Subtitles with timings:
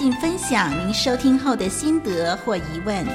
[0.00, 3.06] 并分享您收听后的心得或疑问。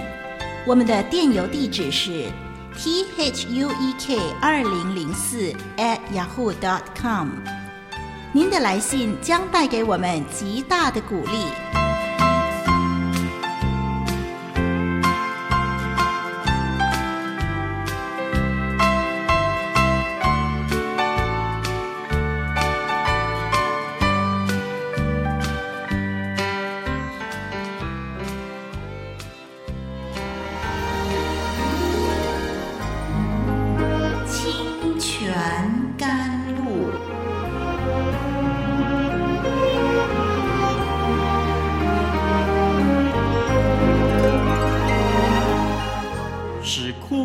[0.68, 2.30] 我们的电邮地址是
[2.78, 7.30] t h u e k 二零零四 at yahoo dot com。
[8.32, 11.75] 您的来信将带给我们极大的鼓励。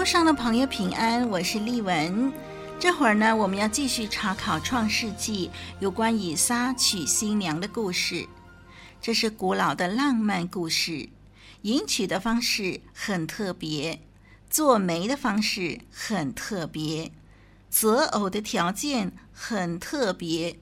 [0.00, 2.32] 网络上的朋友平安，我是丽文。
[2.78, 5.48] 这会儿呢，我们要继续查考《创世纪》
[5.78, 8.26] 有关以撒娶新娘的故事。
[8.98, 11.06] 这是古老的浪漫故事，
[11.60, 14.00] 迎娶的方式很特别，
[14.48, 17.12] 做媒的方式很特别，
[17.68, 20.58] 择偶的条件很特别。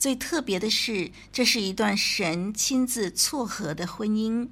[0.00, 4.48] 最特别的是，这是一段神亲自撮合的婚姻。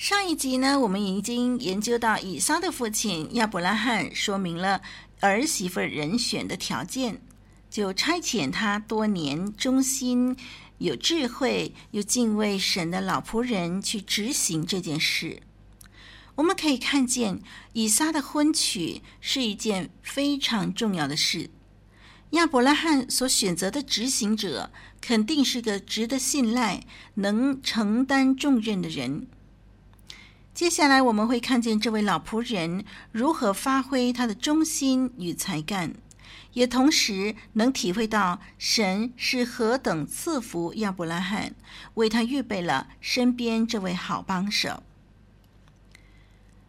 [0.00, 4.80] 上一集呢，我们已经研究到以撒的父亲亚伯拉罕说明了
[5.20, 7.20] 儿媳妇人选的条件，
[7.68, 10.34] 就差遣他多年忠心、
[10.78, 15.42] 有智慧又敬畏神的老仆人去执行这件事。
[16.36, 17.42] 我们可以看见，
[17.74, 21.50] 以撒的婚娶是一件非常重要的事。
[22.30, 24.70] 亚伯拉罕所选择的执行者，
[25.02, 26.86] 肯定是个值得信赖、
[27.16, 29.26] 能承担重任的人。
[30.60, 35.94] 接下来我们会看见这位老仆人如何发挥他的忠心与才干，
[36.52, 41.54] 也同时能体会到神是何等赐福亚伯拉罕，
[41.94, 44.82] 为他预备了身边这位好帮手。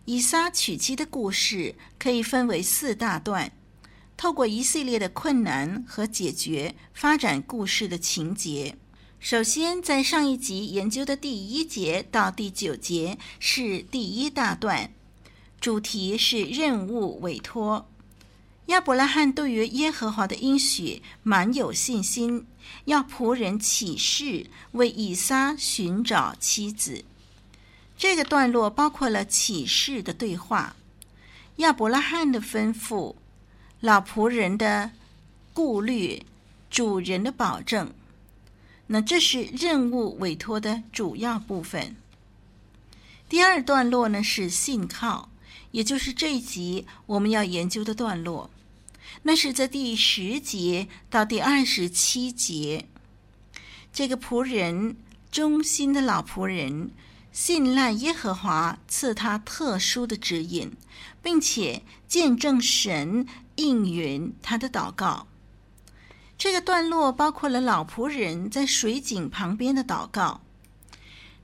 [0.05, 3.51] 以撒娶妻的故事可以分为四大段，
[4.15, 8.77] 透过一系列的困难和解决，发展故事的情节。
[9.21, 14.91] 首先，在上一集研究的第一节到第九节是第一大段，
[15.59, 17.87] 主题是任务委托。
[18.65, 22.47] 亚伯拉罕对于耶和华的应许满有信心，
[22.85, 27.05] 要仆人起誓为以撒寻找妻子。
[27.95, 30.75] 这个段落包括了起誓的对话、
[31.57, 33.13] 亚伯拉罕的吩咐、
[33.81, 34.89] 老仆人的
[35.53, 36.25] 顾虑、
[36.71, 37.93] 主人的保证。
[38.93, 41.95] 那这是任务委托的主要部分。
[43.29, 45.29] 第二段落呢，是信靠，
[45.71, 48.49] 也就是这一集我们要研究的段落。
[49.23, 52.85] 那是在第十节到第二十七节。
[53.93, 54.97] 这个仆人，
[55.31, 56.91] 忠心的老仆人，
[57.31, 60.73] 信赖耶和华赐他特殊的指引，
[61.23, 63.25] 并且见证神
[63.55, 65.27] 应允他的祷告。
[66.41, 70.41] 这个段落包括了老仆人在水井旁边的祷告。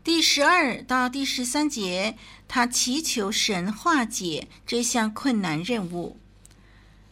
[0.04, 6.18] 第十二到第十三节，他祈求神化解这项困难任务，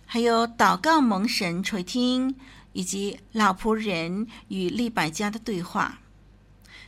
[0.07, 2.33] 还有祷告蒙神垂听，
[2.73, 5.99] 以及老仆人与利百加的对话。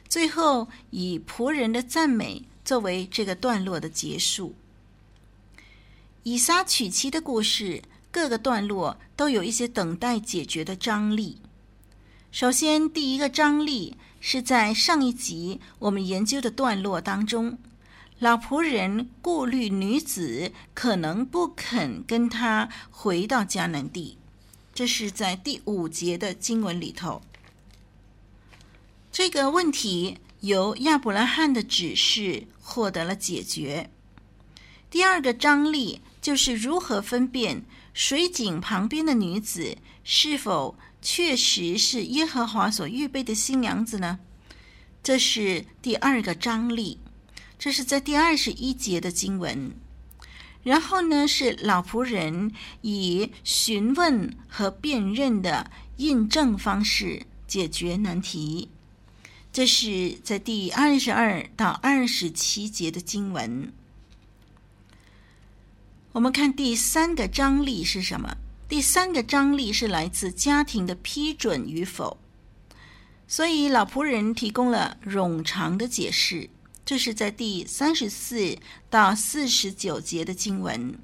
[0.09, 4.55] 最后以仆人的赞美作为这个段落的结束。
[6.23, 7.83] 以撒娶妻的故事。
[8.17, 11.39] 各个段落都有一些等待解决的张力。
[12.31, 17.59] 首先，第一个张力是在上一集我们研究的段落当中，
[18.17, 24.17] 老仆人顾虑女子可能不肯跟他回到迦南地，
[24.73, 27.21] 这是在第五节的经文里头。
[29.11, 33.91] 这个问题由亚伯拉罕的指示获得了解决。
[34.89, 37.63] 第二个张力就是如何分辨。
[37.93, 44.19] 水井旁边的女子是否确实是耶和华所预备的新娘子呢？
[45.01, 46.99] 这是第二个张力，
[47.57, 49.71] 这是在第二十一节的经文。
[50.63, 52.51] 然后呢，是老仆人
[52.81, 58.67] 以询问和辨认的印证方式解决难题。
[59.53, 63.71] 这是在第二十二到二十七节的经文。
[66.13, 68.37] 我们看第三个张力是什么？
[68.67, 72.17] 第三个张力是来自家庭的批准与否。
[73.27, 76.49] 所以老仆人提供了冗长的解释，
[76.85, 78.57] 这是在第三十四
[78.89, 80.97] 到四十九节的经文。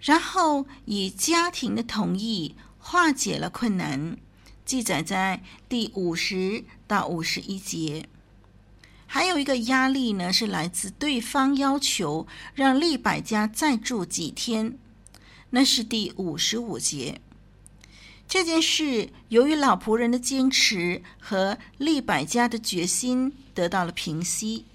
[0.00, 4.16] 然后以家庭的同意化解了困难，
[4.64, 8.08] 记载在第五十到五十一节。
[9.10, 14.78] 还有一个压力呢，是来自对方要求让利百家再住几天，
[15.50, 17.22] 那是第五十五节。
[18.28, 24.66] 这件事由于老仆人的坚持和利百家的决心得到了平息，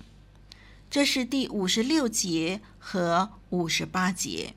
[0.89, 4.55] 这是第五十六节和五十八节。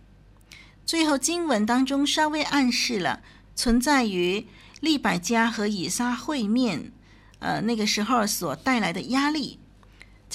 [0.86, 3.20] 最后经文当中稍微暗示了
[3.54, 4.46] 存在于
[4.80, 6.90] 利百家和以撒会面，
[7.40, 9.58] 呃，那个时候所带来的压力。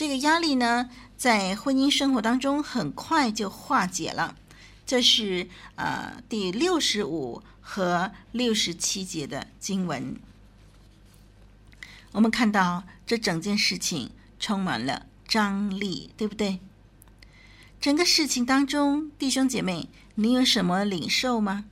[0.01, 4.35] 这个压力呢，在婚姻生活当中很快就化解了。
[4.83, 10.19] 这是呃第六十五和六十七节的经文。
[12.13, 14.09] 我们看到这整件事情
[14.39, 16.59] 充满了张力，对不对？
[17.79, 21.65] 整个事情当中，弟兄姐妹，你有什么领受吗？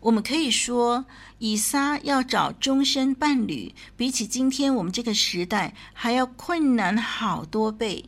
[0.00, 1.04] 我们可以说，
[1.38, 8.06] 以撒要找终身伴侣，比起今天我们这个时代还要困难好多倍。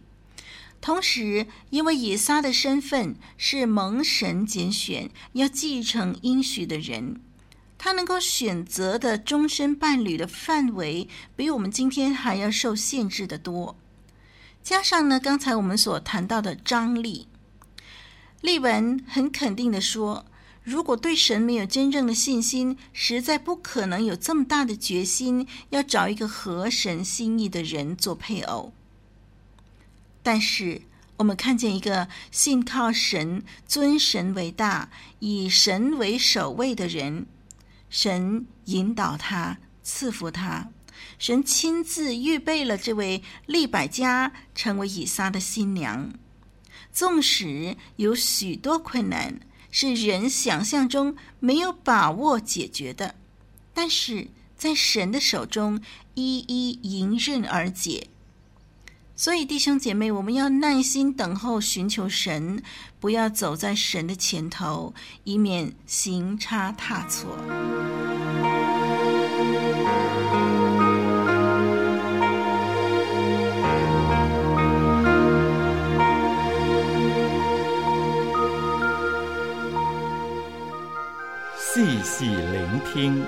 [0.80, 7.20] 同时，因为以撒的身份是蒙神拣选，要继承应许的人，
[7.76, 11.06] 他能够选择的终身伴侣的范围，
[11.36, 13.76] 比我们今天还要受限制得多。
[14.62, 17.28] 加上呢，刚才我们所谈到的张力，
[18.40, 20.24] 利文很肯定地说。
[20.64, 28.72] 如果对神没有真正的信心，实在不可能有这么大的决心要找一个合神心意的人做配偶。
[30.22, 30.82] 但是，
[31.16, 37.26] 我们看见一个信靠神、尊神为大、以神为首位的人，
[37.90, 40.70] 神引导他、赐福他，
[41.18, 46.12] 神亲自预备了这位利百加成为以撒的新娘。
[46.92, 49.40] 纵使有许多困难。
[49.72, 53.16] 是人想象中没有把握解决的，
[53.74, 55.80] 但是在神的手中
[56.14, 58.06] 一一迎刃而解。
[59.16, 62.62] 所以弟兄姐妹，我们要耐心等候，寻求神，
[63.00, 67.38] 不要走在神的前头，以免行差踏错。
[82.02, 83.24] 细细聆听，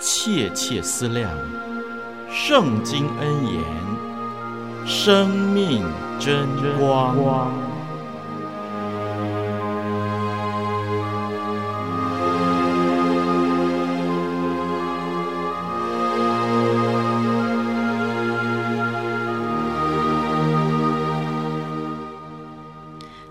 [0.00, 1.30] 切切思量，
[2.30, 3.62] 圣经恩言，
[4.86, 5.84] 生命
[6.18, 6.48] 真
[6.78, 7.14] 光。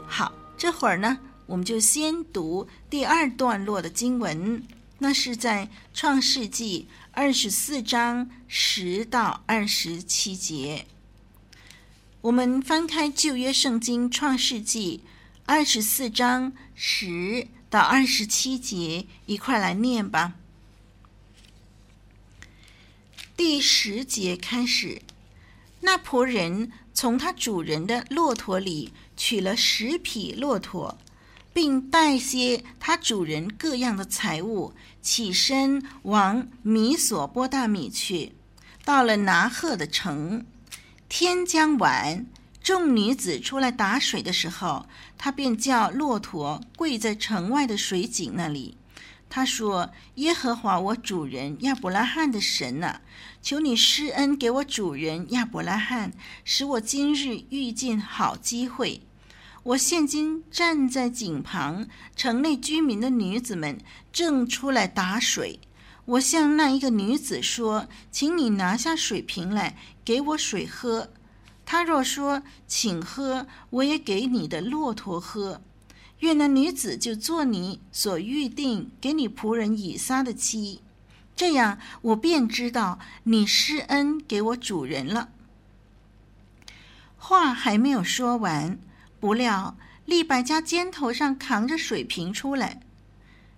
[0.07, 1.17] 好，这会儿呢，
[1.57, 4.61] 我们就先读第二段落的经文，
[4.99, 10.85] 那是在创世纪二十四章十到二十七节。
[12.21, 15.01] 我们翻开旧约圣经创世纪
[15.47, 20.35] 二十四章十到二十七节，一块来念吧。
[23.35, 25.01] 第十节开始，
[25.81, 30.99] 那仆人从他主人的骆驼里取了十匹骆驼。
[31.57, 38.33] 并带些他主人各样的财物，起身往米索波大米去。
[38.85, 40.45] 到了拿鹤的城，
[41.09, 42.27] 天将晚，
[42.61, 44.85] 众女子出来打水的时候，
[45.17, 48.77] 他便叫骆驼跪在城外的水井那里。
[49.27, 53.01] 他说：“耶和华我主人亚伯拉罕的神呐，
[53.41, 56.13] 求你施恩给我主人亚伯拉罕，
[56.45, 59.01] 使我今日遇见好机会。”
[59.67, 63.77] 我现今站在井旁，城内居民的女子们
[64.13, 65.59] 正出来打水。
[66.05, 71.09] 我向那一个女子说：“请你拿下水瓶来，给我水喝。”
[71.67, 75.61] 她若说：“请喝，我也给你的骆驼喝。”
[76.19, 80.79] 愿那女子就做你所预定给你仆人以撒的妻。
[81.35, 85.27] 这样，我便知道你施恩给我主人了。
[87.17, 88.79] 话还没有说完。
[89.19, 92.81] 不料，利百加肩头上扛着水瓶出来，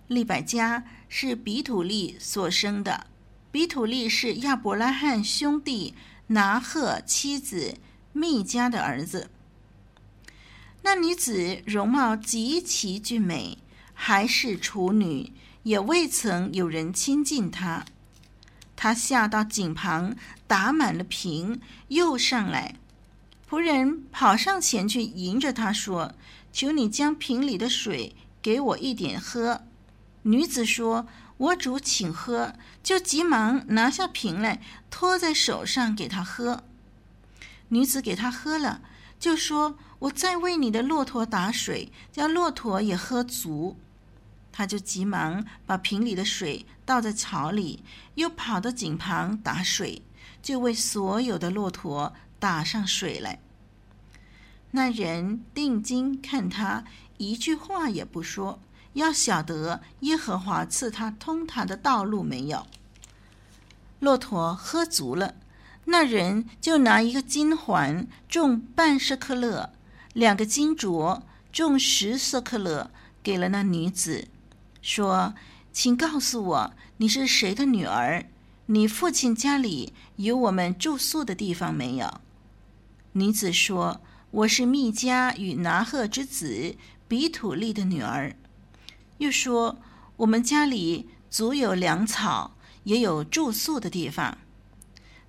[0.08, 3.06] 利百加是比土利所生的。
[3.52, 5.94] 比土利是亚伯拉罕兄弟
[6.28, 7.74] 拿鹤妻子
[8.12, 9.30] 密迦的儿子。
[10.82, 13.58] 那女子容貌极其俊美，
[13.92, 15.32] 还是处女，
[15.64, 17.84] 也未曾有人亲近她。
[18.76, 22.76] 她下到井旁，打满了瓶，又上来。
[23.50, 26.14] 仆人跑上前去迎着他说
[26.54, 29.62] ：“求你将瓶里的水给我一点喝。”
[30.22, 36.62] 女子说：“我主，请喝。”就急忙拿下瓶来，托在手上给他喝。
[37.70, 38.82] 女子给他喝了，
[39.18, 39.76] 就说。
[39.98, 43.76] 我再为你的骆驼打水，叫骆驼也喝足。
[44.50, 50.00] 他就急忙把瓶里的水倒在槽里，又跑到井旁打水，
[50.40, 53.38] 就为所有的骆驼打上水来。
[54.72, 56.84] 那人定睛看他，
[57.18, 58.58] 一句话也不说，
[58.94, 62.66] 要晓得耶和华赐他通达的道路没有。
[63.98, 65.34] 骆驼喝足了，
[65.84, 69.72] 那人就拿一个金环，重半舍克勒。
[70.14, 72.90] 两个金镯重十舍克勒，
[73.22, 74.28] 给了那女子，
[74.80, 75.34] 说
[75.72, 78.24] ：“请告诉我，你是谁的女儿？
[78.66, 82.20] 你父亲家里有我们住宿的地方没有？”
[83.12, 84.00] 女子说
[84.30, 86.76] ：“我是密迦与拿鹤之子
[87.08, 88.36] 比土利的女儿。”
[89.18, 89.78] 又说
[90.18, 94.38] ：“我们家里足有粮草，也有住宿的地方。”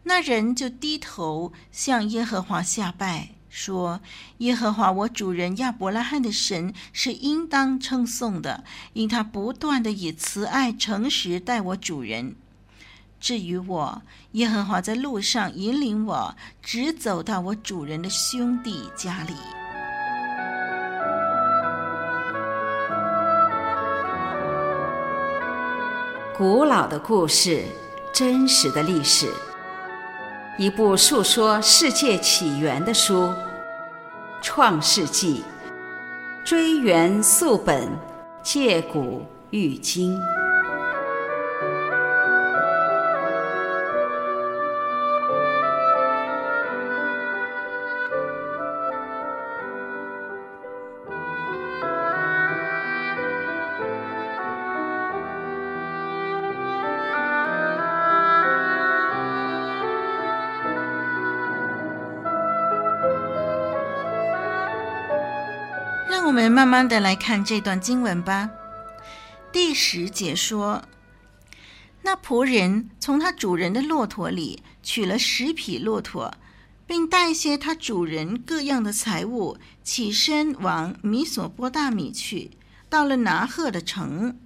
[0.03, 3.29] 那人就低头向耶和华下拜。
[3.49, 3.99] 说
[4.37, 12.35] ：“耶和华我主人亚伯拉罕的神是应当称颂的，因他不断的以慈爱诚实待我主人。
[13.21, 14.01] 至于我，
[14.31, 19.35] 耶和华在路上引领我，直走到我主人的兄弟家里。”
[26.35, 27.63] 古老的故事，
[28.11, 29.31] 真实的历史。
[30.57, 33.25] 一部述说世界起源的书，
[34.41, 35.43] 《创世纪》，
[36.43, 37.87] 追源溯本，
[38.41, 40.19] 借古喻今。
[66.23, 68.51] 我们慢慢的来看这段经文吧。
[69.51, 70.83] 第十节说，
[72.03, 76.33] 那仆人从他主人的骆驼里取了十匹骆驼，
[76.85, 82.51] 并带些他主人各样的财物，起身往米索波大米去，
[82.87, 84.37] 到了拿赫的城。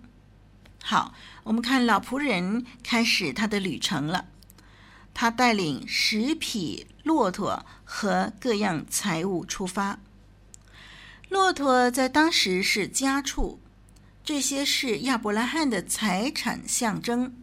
[0.82, 1.14] 好，
[1.44, 4.26] 我们看老仆人开始他的旅程了。
[5.14, 10.00] 他带领十匹骆驼和各样财物出发。
[11.30, 13.60] 骆驼在当时是家畜，
[14.24, 17.34] 这些是亚伯拉罕的财产象征。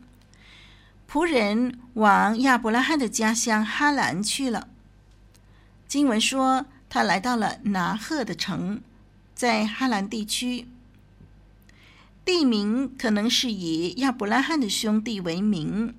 [1.11, 4.69] 仆人往亚伯拉罕的家乡哈兰去了。
[5.87, 8.81] 经文说，他来到了拿鹤的城，
[9.35, 10.67] 在哈兰地区。
[12.25, 15.95] 地名可能是以亚伯拉罕的兄弟为名。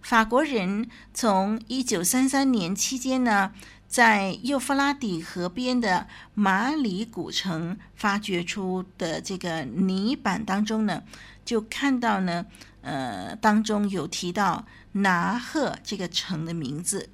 [0.00, 3.52] 法国人从一九三三年期间呢，
[3.88, 11.04] 在幼发拉底河边的马里古城发掘出的这个泥板当中呢，
[11.44, 12.44] 就看到呢，
[12.82, 17.08] 呃，当中有提到拿鹤这个城的名字，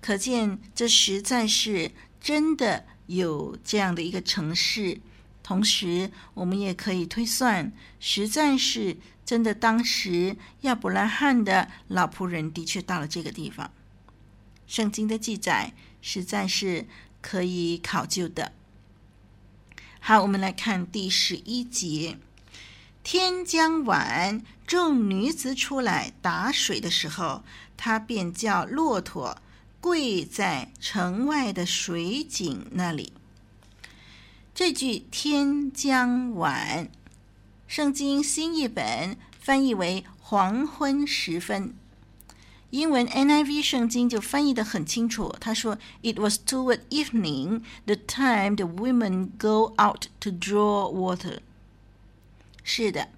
[0.00, 5.00] 可见这实在是真的有这样的一个城市。
[5.42, 13.70] 同时，我们也可以推算，实在是真的，当时亚伯拉罕的老仆人的确到了这个地方。
[14.66, 15.72] 圣经的记载。
[16.00, 16.86] 实在是
[17.20, 18.52] 可以考究的。
[20.00, 22.18] 好，我们来看第十一节。
[23.02, 27.42] 天将晚，众女子出来打水的时候，
[27.76, 29.40] 他便叫骆驼
[29.80, 33.12] 跪在城外的水井那里。
[34.54, 36.90] 这句“天将晚”，
[37.66, 41.74] 圣经新译本翻译为“黄昏时分”。
[42.70, 51.40] 英文 NIV 圣经就翻译的很清楚，他说：“It was toward evening, the time the women go out to draw water。”
[52.62, 53.08] 是的，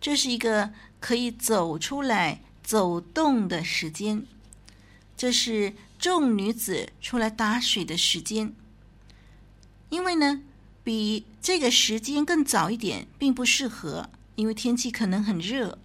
[0.00, 4.24] 这是一个可以走出来、走动的时间，
[5.16, 8.54] 这是众女子出来打水的时间。
[9.88, 10.42] 因为呢，
[10.84, 14.08] 比这个时间更早一点，并不适合。
[14.36, 15.76] 因为天气可能很热；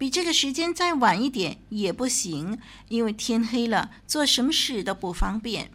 [0.00, 5.70] 比这个时间再晚一点也不行，因为天黑了，做什么事都不方便。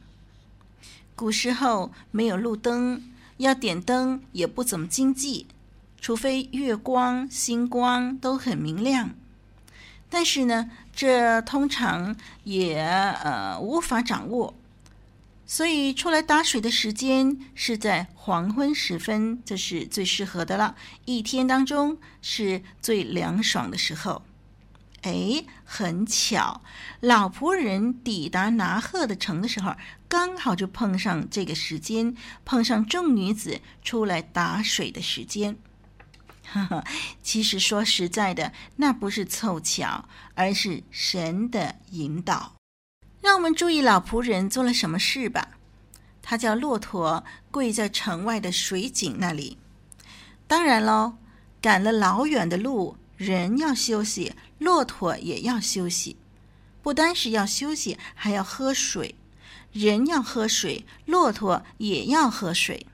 [1.16, 3.04] 古时候没有路灯，
[3.38, 5.46] 要点灯也不怎么经济，
[6.02, 9.12] 除非月光、星光都很明亮。
[10.10, 12.16] 但是呢，这通常
[12.46, 14.56] 也呃无法掌握。
[15.48, 20.76] 所以出来打水的时间是在黄昏时分，这是最适合的了。
[21.06, 24.24] 一天当中是最凉爽的时候。
[25.04, 26.62] 哎，很巧，
[27.00, 29.76] 老仆人抵达拿鹤的城的时候，
[30.10, 35.58] 刚好就碰上这个时间，碰上众女子出来打水的时间。
[36.44, 36.84] 哈哈，
[37.22, 42.56] 其实说实在的，那不是凑巧，而是神的引导。
[43.26, 45.58] 让我们注意老仆人做了什么事吧。
[46.22, 49.58] 他叫骆驼跪在城外的水井那里。
[50.46, 51.16] 当然喽，
[51.60, 56.18] 赶了老远的路，人要休息，骆驼也要休息。
[56.84, 59.16] 不单是要休息，还要喝水。
[59.72, 62.86] 人要喝水，骆驼也要喝水。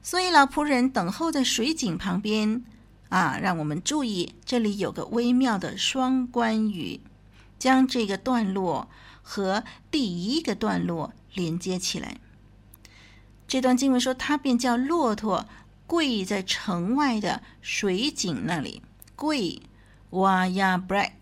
[0.00, 2.62] 所以老仆人等候在水井旁边。
[3.08, 7.00] 啊，让我们注意，这里有个微妙的双关语，
[7.58, 8.88] 将这个段落。
[9.30, 12.16] 和第一个段落连接起来。
[13.46, 15.46] 这段经文说，他便叫骆驼
[15.86, 18.82] 跪在城外的水井那里。
[19.14, 19.62] 跪，
[20.10, 21.12] 哇呀，break，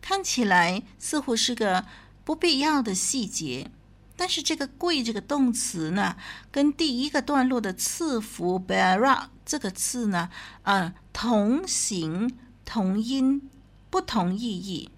[0.00, 1.86] 看起来似乎是个
[2.24, 3.70] 不必要的细节，
[4.16, 6.16] 但是这个“跪”这个动词呢，
[6.50, 10.28] 跟第一个段落的赐福 “bara” 这个字呢，
[10.64, 13.48] 啊，同形同音，
[13.90, 14.90] 不同意义。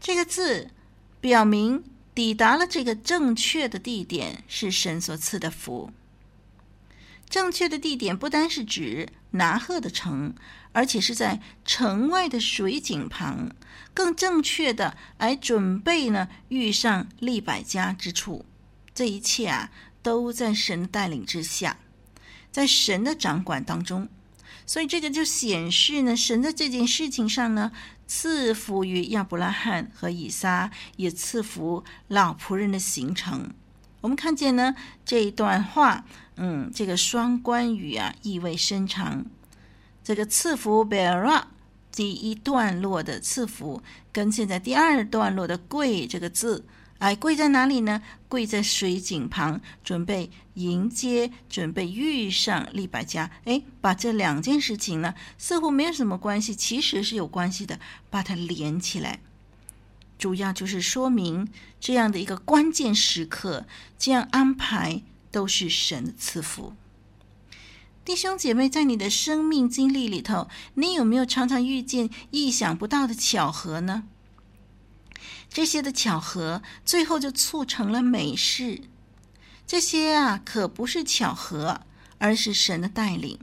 [0.00, 0.72] 这个字。
[1.20, 1.82] 表明
[2.14, 5.90] 抵达了这个正确的地点是神所赐的福。
[7.28, 10.34] 正确的地点不单是指拿鹤的城，
[10.72, 13.50] 而且是在城外的水井旁。
[13.92, 18.44] 更正确的，来准备呢遇上利百家之处。
[18.94, 19.70] 这一切啊，
[20.02, 21.78] 都在神的带领之下，
[22.52, 24.08] 在神的掌管当中。
[24.64, 27.72] 所以这个就显示呢，神在这件事情上呢。
[28.06, 33.50] 赐福于亚伯拉罕和以撒，也赐福老仆人的行程。
[34.00, 36.04] 我们看见呢这一段话，
[36.36, 39.26] 嗯，这个双关语啊，意味深长。
[40.04, 41.42] 这个赐福 bara
[41.90, 46.64] 第一段落的赐福，跟现在第二段落的贵这个字。
[46.98, 48.02] 哎，跪在哪里呢？
[48.28, 53.30] 跪在水井旁，准备迎接，准备遇上利百加。
[53.44, 57.78] 哎，把这两件事情呢，似乎没有什么关系，其实是有关系的，
[58.08, 59.20] 把它连起来，
[60.18, 63.66] 主要就是说明这样的一个关键时刻，
[63.98, 66.72] 这样安排都是神的赐福。
[68.04, 74.04] 弟兄姐妹，在你的生命经历里头，你有没有常常遇见意想不到的巧合呢？
[75.50, 78.82] 这些的巧合，最后就促成了美事。
[79.66, 81.80] 这些啊，可不是巧合，
[82.18, 83.38] 而是神的带领。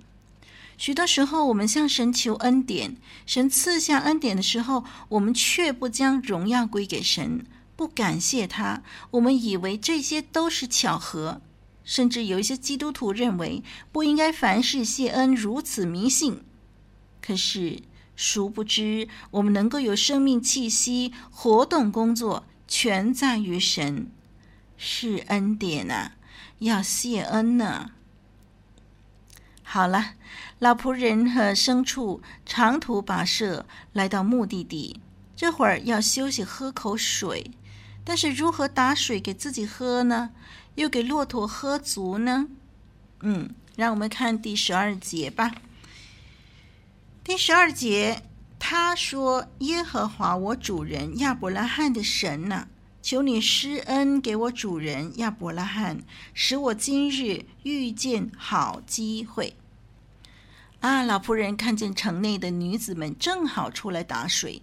[0.78, 8.84] 许多时候，我们向神求恩典，神赐下恩典的时候，我们却不将荣耀归给神，不感谢他。
[9.12, 11.42] 我们以为这些都是巧合，
[11.84, 16.44] 甚至有一些基督徒认为不应该凡事谢恩，如此迷信。
[17.22, 17.82] 可是，
[18.16, 24.12] 殊不知，我们能够有生命气息、活动、工作，全在于神，
[24.78, 26.12] 是恩典呐、啊，
[26.60, 27.92] 要谢恩呢、
[29.64, 30.14] 好了，
[30.60, 35.00] 老仆人和牲畜长途跋涉来到目的地，
[35.36, 37.52] 这会儿要休息喝口水，
[38.04, 40.30] 但是如何打水给自己喝呢？
[40.76, 42.48] 又给骆驼喝足呢？
[43.22, 45.52] 嗯，让我们看第十二节吧。
[47.24, 48.22] 第十二节，
[48.60, 52.68] 他说：“耶和华我主人亚伯拉罕的神呐，
[53.02, 59.56] 求你施恩给我主人亚伯拉罕，使我今日遇见好机会。”
[60.82, 64.62] 啊，老仆人看见城内的女子们正好出来打水，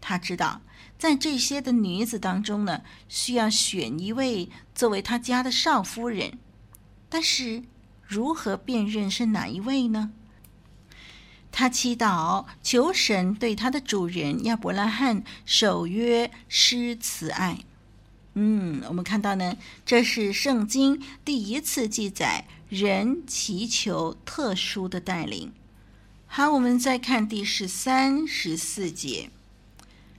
[0.00, 0.60] 他知道
[0.98, 6.36] 在这些的女子当中呢，需要选一位作为他家的少夫人，
[7.08, 7.62] 但是
[8.02, 10.10] 如何辨认是哪一位呢？
[11.52, 17.58] 他祈祷，求神对他的主人亚伯拉罕守约施慈爱。
[18.34, 25.52] 嗯，我们看到呢，这是圣经第一次记载人祈求特殊的带领。
[26.26, 29.30] 好，我们再看第十三、十四节。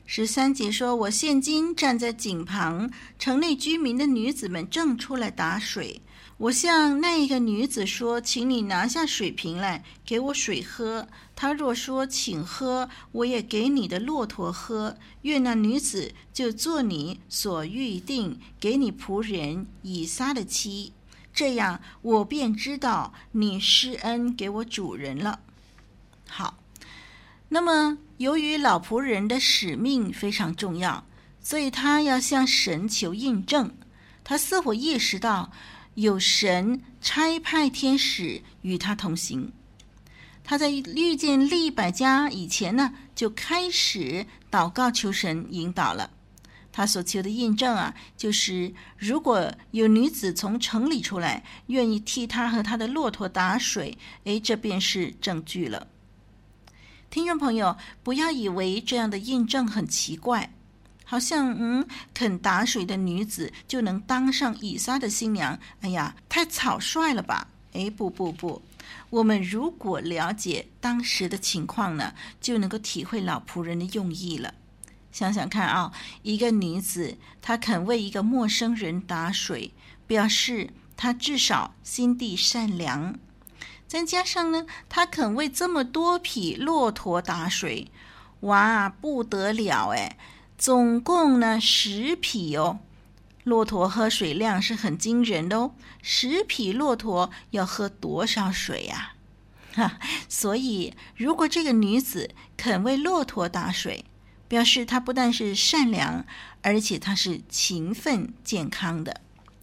[0.06, 6.02] 十三节说：“我现今站在井旁，城内居民的女子们正出来打水。
[6.38, 14.98] 我向那一个女子说：‘请你拿下水瓶来，给我水喝。’她若说‘请喝’，我也给你的骆驼喝。
[15.22, 20.92] 愿那女子就做你所预定给你仆人以撒的妻，
[21.34, 25.40] 这样我便知道你施恩给我主人了。”
[26.28, 26.58] 好。
[27.54, 31.04] 那么，由于老仆人的使命非常重要，
[31.42, 33.72] 所以他要向神求印证。
[34.24, 35.52] 他似乎意识到
[35.96, 39.52] 有神差派天使与他同行。
[40.44, 46.12] 他在遇见利百加以前呢，就开始祷告求神引导了。
[46.72, 55.88] 他所求的印证啊，就是如果有女子从城里出来，愿意替他和他的骆驼打水，诶，这便是证据了。
[57.12, 60.54] 听众朋友，不要以为这样的印证很奇怪，
[61.04, 65.60] 好像嗯，肯打水的女子就能当上以撒的新娘。
[65.82, 67.50] 哎呀，太草率了吧！
[67.74, 68.62] 哎，不不不，
[69.10, 74.54] 我们如果了解当时的情况呢，就能够体会老仆人的用意了。
[75.12, 79.74] 想想看啊，一个女子她肯为一个陌生人打水，
[80.08, 83.20] 表示她至少心地善良。
[83.92, 87.90] 再加上呢，他肯为这么多匹骆驼打水，
[88.40, 90.18] 哇，不得了哎！
[90.58, 92.80] 总共呢十匹哦，
[93.44, 95.72] 骆驼喝水量是很惊人的哦。
[96.02, 99.12] 十匹骆驼要喝多少水呀？
[99.74, 100.00] 哈，
[100.30, 104.06] 所以如果这个女子肯为骆驼打水，
[104.48, 106.26] 表示她不但是善良，
[106.62, 109.20] 而且她是勤奋健康的。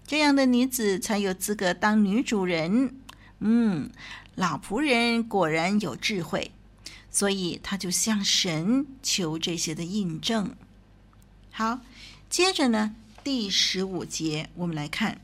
[0.07, 2.95] 这样的女子才有资格当女主人。
[3.41, 3.91] 嗯，
[4.35, 6.51] 老仆人果然有智慧，
[7.09, 10.57] 所以他就向神求这些的印证。
[11.53, 11.81] 好，
[12.29, 15.21] 接着呢，第十五节我们来看，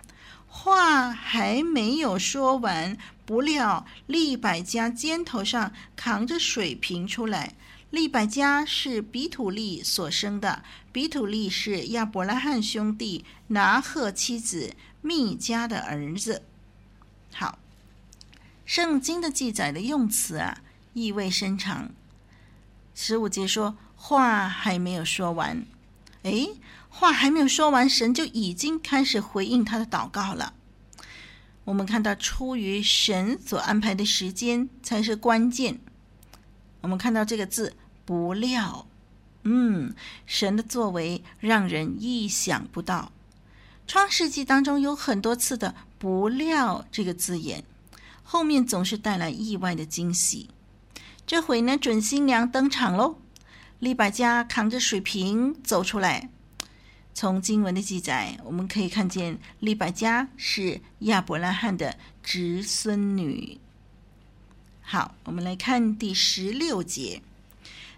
[0.47, 2.97] 话还没有说完，
[3.27, 7.55] 不料利百加肩头上扛着水瓶出来。
[7.91, 16.43] 利百加是比土利所生的，比土利是亚伯拉罕兄弟拿鹤妻子密迦的儿子。
[17.33, 17.59] 好。
[18.65, 21.91] 圣经的记载的用词啊，意味深长。
[22.95, 25.67] 十五节说，话还没有说完，
[26.23, 26.49] 哎，
[26.89, 30.55] 话还没有说完，神就已经开始回应他的祷告了。
[31.65, 35.81] 我们看到，出于神所安排的时间才是关键。
[36.83, 37.75] 我们看到这个字
[38.05, 38.87] “不料”，
[39.45, 39.95] 嗯，
[40.27, 43.11] 神的作为让人意想不到。
[43.87, 47.65] 创世纪当中有很多次的“不料”这个字眼。
[48.25, 50.51] 后面总是带来意外的惊喜。
[51.25, 53.19] 这回呢，准新娘登场喽！
[53.79, 56.31] 利百加扛着水瓶走出来。
[57.15, 63.59] 从经文的记载，我们可以看见利百加是亚伯拉罕的侄孙女。
[64.83, 67.23] 好，我们来看第十六节。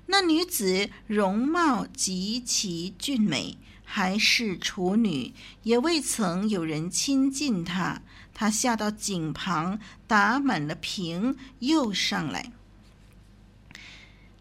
[0.06, 8.02] 那女子容貌极其俊美，还是处女，也未曾有人亲近她。
[8.38, 12.53] 她下到井旁，打满了瓶，又上来。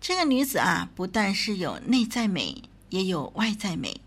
[0.01, 4.01] 这个女子啊，不但是有内在美，也有外在美。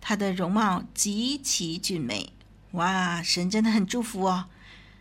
[0.00, 2.32] 她的容貌极其俊美，
[2.72, 3.22] 哇！
[3.22, 4.46] 神真的很祝福哦。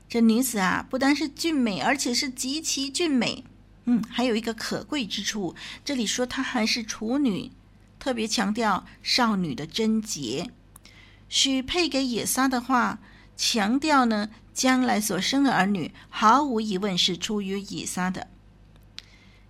[0.08, 3.44] 这女子啊，不但是俊美，而且是极其俊美。
[3.86, 7.52] 嗯，还有一个可贵之处，这里说她还是处女，
[7.98, 10.52] 特别强调少女的贞洁。
[11.28, 13.00] 许配给野撒的话。
[13.36, 18.28] 强调呢，将来所生的儿女毫无疑问是出于以撒的。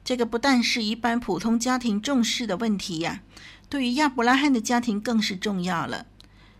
[0.03, 3.21] 这个不但是一般普通家庭重视的问题呀，
[3.69, 6.05] 对于亚伯拉罕的家庭更是重要了，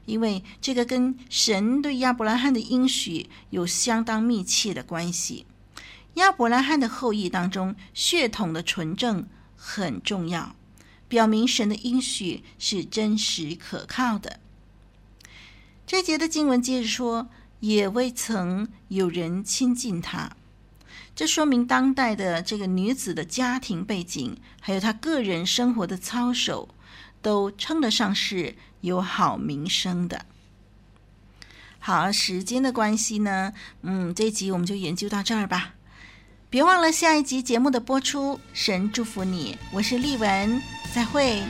[0.06, 5.46] 因为这个跟神对亚伯拉罕的应许有相当密切的关系。
[6.16, 10.56] 亚伯拉罕的后裔当中，血统的纯正很重要，
[11.08, 14.40] 表明神的应许是真实可靠的。
[15.94, 17.30] 这节的经文接着说，
[17.60, 20.36] 也未曾有人亲近她。
[21.16, 26.70] 这说明当代的这个女子的家庭背景，还有她个人生活的操守，
[27.22, 30.26] 都称得上是有好名声的。
[31.78, 33.54] 好，时间的关系呢，
[33.84, 35.76] 嗯，这一集我们就研究到这儿吧。
[36.50, 38.40] 别忘了下一集节目的播出。
[38.52, 40.60] 神祝福你，我是丽文，
[40.92, 41.44] 再会。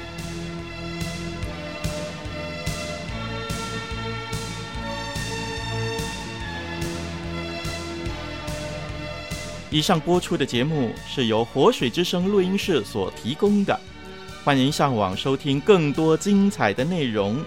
[9.74, 13.80] 以上播出的节目是由活水之声录音室所提供的。
[14.44, 17.44] 欢迎上网收听更多精彩的内容，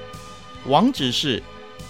[0.66, 1.40] 网址是